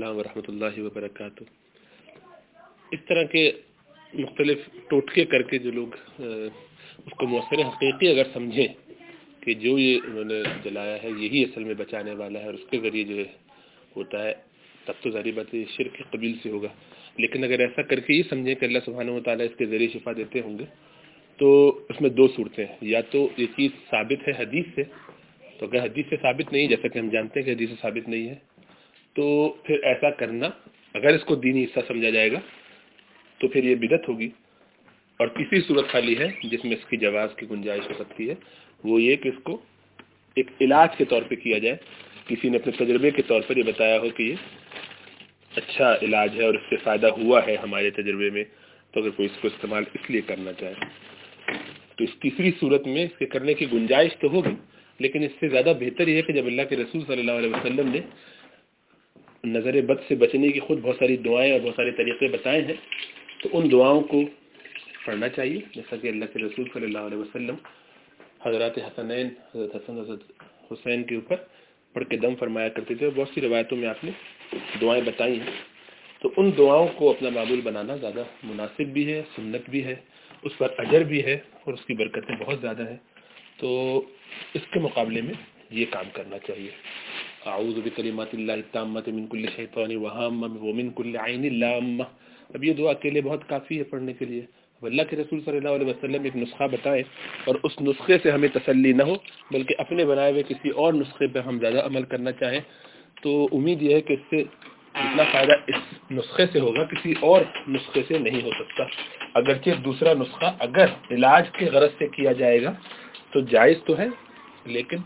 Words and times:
السلام 0.00 0.16
ورحمۃ 0.16 0.46
اللہ 0.48 0.76
وبرکاتہ۔ 0.82 1.44
اس 2.92 3.00
طرح 3.08 3.22
کے 3.22 3.42
مختلف 4.14 4.58
ٹوٹکے 4.88 5.24
کر 5.24 5.42
کے 5.42 5.58
جو 5.58 5.70
لوگ 5.70 5.88
اس 6.18 7.12
کو 7.18 7.26
مؤثر 7.26 7.60
حقیقی 7.60 8.08
اگر 8.08 8.30
سمجھیں 8.32 8.68
کہ 9.40 9.54
جو 9.54 9.78
یہ 9.78 9.98
انہوں 10.04 10.24
نے 10.24 10.40
جلایا 10.64 10.96
ہے، 11.02 11.10
یہی 11.16 11.42
اصل 11.44 11.64
میں 11.64 11.74
بچانے 11.74 12.14
والا 12.14 12.40
ہے 12.40 12.44
اور 12.44 12.54
اس 12.54 12.64
کے 12.70 12.78
ذریعے 12.80 13.04
جو 13.04 13.16
ہے 13.16 13.28
ہوتا 13.96 14.22
ہے، 14.24 14.32
تب 14.86 15.02
تو 15.02 15.10
ظاہری 15.10 15.32
بات 15.32 15.54
شرک 15.76 15.94
کے 15.96 16.04
قبیل 16.10 16.34
سے 16.42 16.50
ہوگا۔ 16.50 16.72
لیکن 17.18 17.44
اگر 17.44 17.60
ایسا 17.60 17.82
کر 17.82 18.00
کے 18.00 18.14
یہ 18.14 18.22
سمجھیں 18.30 18.54
کہ 18.54 18.64
اللہ 18.64 18.82
سبحانہ 18.84 19.10
و 19.10 19.20
تعالیٰ 19.20 19.46
اس 19.46 19.56
کے 19.58 19.66
ذریعے 19.66 19.88
شفا 19.88 20.12
دیتے 20.16 20.40
ہوں 20.40 20.58
گے، 20.58 20.64
تو 21.38 21.48
اس 21.88 22.00
میں 22.00 22.10
دو 22.10 22.28
صورتیں 22.28 22.64
ہیں۔ 22.64 22.76
یا 22.80 23.00
تو 23.10 23.28
یہ 23.36 23.46
چیز 23.56 23.70
ثابت 23.90 24.28
ہے 24.28 24.32
حدیث 24.38 24.66
سے، 24.74 24.82
تو 25.58 25.66
اگر 25.66 25.84
حدیث 25.84 26.06
سے 26.10 26.16
ثابت 26.16 26.52
نہیں، 26.52 26.66
جیسا 26.66 26.88
کہ 26.88 26.98
ہم 26.98 27.08
جانتے 27.08 27.40
ہیں 27.40 27.46
کہ 27.46 27.52
حدیث 27.52 27.68
سے 27.68 27.76
ثابت 27.80 28.08
نہیں 28.08 28.28
ہے 28.28 28.49
تو 29.20 29.56
پھر 29.64 29.78
ایسا 29.82 30.10
کرنا، 30.10 30.50
اگر 30.94 31.08
اس 31.08 31.24
کو 31.24 31.34
دینی 31.34 31.64
حصہ 31.64 31.80
سمجھا 31.88 32.10
جائے 32.10 32.32
گا، 32.32 32.40
تو 33.38 33.48
پھر 33.48 33.64
یہ 33.64 33.74
بدت 33.74 34.08
ہوگی۔ 34.08 34.28
اور 35.16 35.28
کسی 35.28 35.60
صورت 35.60 35.88
خالی 35.88 36.18
ہے، 36.18 36.28
جس 36.44 36.64
میں 36.64 36.76
اس 36.76 36.84
کی 36.88 36.96
جواز 36.96 37.28
کی 37.36 37.46
گنجائش 37.50 37.88
ہو 37.88 37.94
سکتی 37.98 38.28
ہے، 38.28 38.34
وہ 38.84 39.02
یہ 39.02 39.16
کہ 39.16 39.28
اس 39.28 39.42
کو 39.42 39.62
ایک 40.34 40.46
علاج 40.60 40.96
کے 40.96 41.04
طور 41.04 41.22
پہ 41.22 41.34
کیا 41.34 41.58
جائے۔ 41.58 41.76
کسی 42.26 42.48
نے 42.48 42.58
اپنے 42.58 42.84
تجربے 42.84 43.10
کے 43.10 43.22
طور 43.22 43.40
پر 43.46 43.56
یہ 43.56 43.62
بتایا 43.62 43.98
ہو 43.98 44.08
کہ 44.08 44.22
یہ 44.22 44.34
اچھا 45.56 45.94
علاج 46.02 46.40
ہے 46.40 46.44
اور 46.44 46.54
اس 46.54 46.70
سے 46.70 46.76
فائدہ 46.76 47.06
ہوا 47.06 47.40
ہے 47.46 47.56
ہمارے 47.56 47.90
تجربے 47.90 48.30
میں، 48.30 48.44
تو 48.90 49.00
اگر 49.00 49.10
کوئی 49.10 49.26
اس 49.26 49.42
کو 49.42 49.48
استعمال 49.48 49.84
اس 49.94 50.10
لیے 50.10 50.20
کرنا 50.20 50.52
چاہے۔ 50.52 50.74
تو 51.96 52.04
اس 52.04 52.10
تیسری 52.20 52.50
صورت 52.60 52.86
میں 52.86 53.04
اس 53.04 53.18
کے 53.18 53.26
کرنے 53.26 53.54
کی 53.54 53.66
گنجائش 53.72 54.16
تو 54.16 54.28
ہوگی، 54.28 54.54
لیکن 54.98 55.22
اس 55.22 55.32
سے 55.40 55.48
زیادہ 55.48 55.72
بہتر 55.80 56.08
یہ 56.08 56.16
ہے 56.16 56.22
کہ 56.22 56.32
جب 56.32 56.46
اللہ 56.46 56.62
کے 56.68 56.76
رسول 56.76 57.02
صلی 57.06 57.20
اللہ 57.20 57.32
علیہ 57.32 57.50
وسلم 57.50 57.88
نے 57.88 58.00
نظر 59.44 59.80
بد 59.80 60.08
سے 60.08 60.14
بچنے 60.14 60.48
کی 60.48 60.60
خود 60.60 60.78
بہت 60.82 60.96
ساری 60.98 61.16
دعائیں 61.16 61.52
اور 61.52 61.60
بہت 61.60 61.74
سارے 61.76 61.90
طریقے 61.90 62.28
بتائے 62.28 62.62
ہیں، 62.62 62.74
تو 63.42 63.48
ان 63.52 63.70
دعاؤں 63.70 64.00
کو 64.00 64.22
پڑھنا 65.06 65.28
چاہیے۔ 65.28 65.60
جیسا 65.74 65.96
کہ 65.96 66.08
اللہ 66.08 66.24
کے 66.24 66.38
رسول 66.38 66.68
صلی 66.74 66.84
اللہ 66.84 66.98
علیہ 66.98 67.18
وسلم 67.18 67.54
حضرات 68.46 68.78
حسنین، 68.78 69.26
حضرت 69.26 69.76
حسن، 69.76 69.98
حضرت 69.98 70.32
حسین 70.72 71.02
کے 71.02 71.14
اوپر 71.14 71.36
پڑھ 71.92 72.04
کے 72.04 72.16
دم 72.16 72.34
فرمایا 72.34 72.68
کرتے 72.68 72.94
تھے۔ 72.94 73.06
اور 73.06 73.12
بہت 73.16 73.28
سی 73.34 73.40
روایتوں 73.40 73.78
میں 73.78 73.88
آپ 73.88 74.04
نے 74.04 74.10
دعائیں 74.80 75.02
بتائی 75.04 75.40
ہیں۔ 75.40 75.80
تو 76.22 76.32
ان 76.36 76.50
دعاؤں 76.58 76.88
کو 76.96 77.10
اپنا 77.10 77.28
معمول 77.28 77.60
بنانا 77.60 77.96
زیادہ 77.96 78.24
مناسب 78.42 78.82
بھی 78.82 79.12
ہے، 79.12 79.22
سنت 79.36 79.70
بھی 79.70 79.84
ہے، 79.84 79.96
اس 80.42 80.58
پر 80.58 80.68
اجر 80.78 81.00
بھی 81.00 81.24
ہے 81.24 81.34
اور 81.34 81.74
اس 81.74 81.84
کی 81.84 81.94
برکتیں 81.94 82.36
بہت 82.36 82.58
زیادہ 82.60 82.90
ہیں۔ 82.90 82.96
تو 83.56 83.98
اس 84.54 84.62
کے 84.72 84.80
مقابلے 84.80 85.22
میں 85.22 85.34
یہ 85.70 85.84
کام 85.90 86.04
کرنا 86.12 86.38
چاہیے۔ 86.38 86.70
اعوذ 87.46 87.78
بکلمات 87.84 88.32
اللہ 88.32 88.52
التامت 88.52 89.08
من 89.08 89.26
کل 89.26 89.46
شیطان 89.56 89.94
وہام 89.96 90.42
ومن 90.42 90.88
کل 90.96 91.16
عین 91.16 91.44
اللہم 91.44 92.00
اب 92.54 92.64
یہ 92.64 92.72
دعا 92.72 92.92
کے 92.92 93.10
لیے 93.10 93.22
بہت 93.22 93.48
کافی 93.48 93.78
ہے 93.78 93.84
پڑھنے 93.84 94.12
کے 94.12 94.24
لیے. 94.24 94.40
اب 94.82 94.86
اللہ 94.86 95.02
کے 95.10 95.16
رسول 95.16 95.40
صلی 95.44 95.56
اللہ 95.56 95.68
علیہ 95.68 95.86
وسلم 95.86 96.24
ایک 96.24 96.36
نسخہ 96.36 96.66
بتائیں 96.72 97.02
اور 97.44 97.54
اس 97.62 97.80
نسخے 97.80 98.18
سے 98.22 98.30
ہمیں 98.30 98.48
تسلی 98.48 98.92
نہ 98.92 99.02
ہو، 99.02 99.14
بلکہ 99.50 99.74
اپنے 99.78 100.04
بنائے 100.04 100.32
ہوئے 100.32 100.42
کسی 100.48 100.68
اور 100.68 100.92
نسخے 100.92 101.26
پہ 101.26 101.38
ہم 101.38 101.58
زیادہ 101.58 101.84
عمل 101.86 102.02
کرنا 102.02 102.32
چاہیں۔ 102.32 102.60
تو 103.22 103.48
امید 103.52 103.82
یہ 103.82 103.94
ہے 103.94 104.00
کہ 104.00 104.12
اس 104.12 104.20
سے 104.30 104.42
جتنا 104.94 105.24
فائدہ 105.32 105.52
اس 105.66 106.10
نسخے 106.10 106.46
سے 106.52 106.60
ہوگا، 106.60 106.84
کسی 106.84 107.14
اور 107.20 107.40
نسخے 107.68 108.02
سے 108.08 108.18
نہیں 108.18 108.42
ہو 108.42 108.50
سکتا۔ 108.58 108.84
اگرچہ 109.34 109.80
دوسرا 109.84 110.14
نسخہ 110.14 110.52
اگر 110.58 110.86
علاج 111.10 111.50
کے 111.58 111.70
غرض 111.72 111.98
سے 111.98 112.08
کیا 112.08 112.32
جائے 112.32 112.62
گا، 112.62 112.72
تو 113.32 113.40
جائز 113.40 113.76
تو 113.84 113.98
ہے، 113.98 114.08
لیکن 114.66 114.96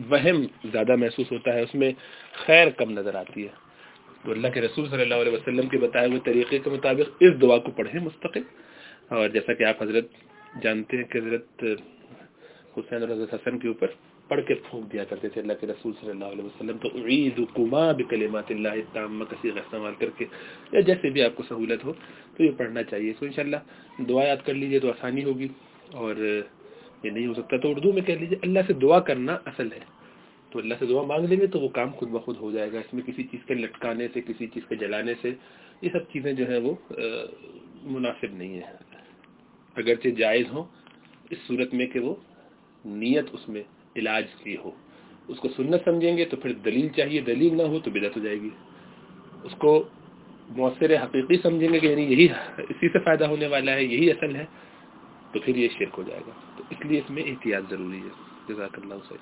وہم 0.00 0.42
زیادہ 0.64 0.96
محسوس 0.96 1.32
ہوتا 1.32 1.54
ہے، 1.54 1.62
اس 1.62 1.74
میں 1.74 1.92
خیر 2.32 2.70
کم 2.70 2.90
نظر 2.90 3.14
آتی 3.14 3.42
ہے۔ 3.42 3.64
تو 4.24 4.32
اللہ 4.32 4.48
کے 4.48 4.60
رسول 4.60 4.88
صلی 4.88 5.02
اللہ 5.02 5.14
علیہ 5.14 5.32
وسلم 5.32 5.68
کے 5.68 5.78
بتائے 5.78 6.08
ہوئے 6.08 6.20
طریقے 6.24 6.58
کے 6.58 6.70
مطابق 6.70 7.16
اس 7.20 7.42
دعا 7.42 7.58
کو 7.58 7.70
پڑھیں 7.70 8.00
مستقل۔ 8.00 8.42
اور 9.08 9.28
جیسا 9.28 9.52
کہ 9.52 9.64
آپ 9.64 9.82
حضرت 9.82 10.06
جانتے 10.62 10.96
ہیں 10.96 11.04
کہ 11.04 11.18
حضرت 11.18 11.64
حسین 12.78 13.00
اور 13.00 13.08
حضرت 13.08 13.34
حسن 13.34 13.58
کے 13.58 13.68
اوپر 13.68 13.86
پڑھ 14.28 14.40
کے 14.46 14.54
پھونک 14.54 14.92
دیا 14.92 15.04
کرتے 15.04 15.28
تھے 15.28 15.40
اللہ 15.40 15.52
کے 15.60 15.66
رسول 15.66 15.92
صلی 16.00 16.10
اللہ 16.10 16.24
علیہ 16.24 16.44
وسلم۔ 16.44 16.78
تو 16.78 16.88
عید 17.06 17.40
کما 17.54 17.92
بکلمات 17.92 18.50
اللہ 18.50 18.68
تام 18.92 19.24
کسی 19.30 19.48
استعمال 19.48 19.92
کر 19.98 20.06
کے 20.18 20.24
یا 20.72 20.80
جیسے 20.80 21.10
بھی 21.10 21.22
آپ 21.22 21.36
کو 21.36 21.42
سہولت 21.48 21.84
ہو 21.84 21.92
تو 22.36 22.44
یہ 22.44 22.50
پڑھنا 22.56 22.82
چاہیے۔ 22.82 23.12
تو 23.18 23.26
انشاءاللہ 23.26 23.56
دعا 23.98 24.24
یاد 24.24 24.46
کر 24.46 24.54
لیجیے 24.54 24.78
تو 24.78 24.88
آسانی 24.88 25.24
ہوگی۔ 25.24 25.48
اور 25.92 26.14
یہ 27.04 27.10
نہیں 27.10 27.26
ہو 27.26 27.34
سکتا، 27.34 27.56
تو 27.56 27.70
اردو 27.70 27.92
میں 27.92 28.02
کہہ 28.02 28.14
لیجیے 28.14 28.38
اللہ 28.42 28.60
سے 28.66 28.72
دعا 28.72 29.00
کرنا 29.00 29.38
اصل 29.44 29.72
ہے۔ 29.72 29.84
تو 30.50 30.58
اللہ 30.58 30.74
سے 30.78 30.86
دعا 30.86 31.02
مانگ 31.02 31.24
لیں 31.26 31.40
گے 31.40 31.46
تو 31.46 31.60
وہ 31.60 31.68
کام 31.68 31.90
خود 31.90 32.08
بخود 32.08 32.36
ہو 32.36 32.50
جائے 32.50 32.72
گا۔ 32.72 32.78
اس 32.78 32.94
میں 32.94 33.02
کسی 33.02 33.22
چیز 33.22 33.40
کے 33.46 33.54
لٹکانے 33.54 34.08
سے، 34.12 34.20
کسی 34.20 34.46
چیز 34.46 34.62
کے 34.68 34.76
جلانے 34.76 35.14
سے، 35.22 35.30
یہ 35.82 35.88
سب 35.92 36.02
چیزیں 36.12 36.32
جو 36.32 36.44
ہیں 36.50 36.60
وہ 36.60 36.74
مناسب 37.82 38.32
نہیں 38.32 38.54
ہیں۔ 38.54 38.72
اگرچہ 39.76 40.08
جائز 40.08 40.46
ہوں 40.52 40.64
اس 41.30 41.38
صورت 41.46 41.74
میں 41.74 41.86
کہ 41.86 42.00
وہ 42.00 42.14
نیت 42.84 43.26
اس 43.32 43.48
میں 43.48 43.62
علاج 43.96 44.24
کی 44.42 44.56
ہو۔ 44.56 44.70
اس 45.28 45.38
کو 45.38 45.48
سنت 45.48 45.80
سمجھیں 45.84 46.16
گے 46.16 46.24
تو 46.24 46.36
پھر 46.36 46.52
دلیل 46.52 46.88
چاہیے، 46.88 47.20
دلیل 47.20 47.56
نہ 47.56 47.62
ہو 47.62 47.78
تو 47.78 47.90
بدعت 47.90 48.16
ہو 48.16 48.22
جائے 48.22 48.40
گی۔ 48.40 48.50
اس 49.44 49.54
کو 49.58 49.88
مؤثر 50.48 50.90
حقیقی 51.02 51.36
سمجھیں 51.42 51.72
گے 51.72 51.78
کہ 51.78 51.86
یعنی 51.86 52.02
یہی، 52.02 52.28
اسی 52.58 52.88
سے 52.88 52.98
فائدہ 52.98 53.24
ہونے 53.24 53.46
والا 53.46 53.72
ہے، 53.74 53.84
یہی 53.84 54.10
اصل 54.10 54.36
ہے۔ 54.36 54.44
تو 55.34 55.40
پھر 55.40 55.56
یہ 55.56 55.68
شرک 55.78 55.94
ہو 55.98 56.02
جائے 56.02 56.20
گا۔ 56.26 56.32
تو 56.56 56.64
اس 56.70 56.84
لیے 56.84 56.98
اس 56.98 57.10
میں 57.10 57.22
احتیاط 57.22 57.70
ضروری 57.70 57.98
ہے۔ 57.98 58.08
جزاک 58.48 58.78
اللہ 58.82 58.94
سے 59.08 59.14